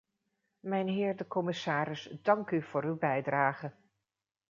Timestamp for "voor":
2.63-2.83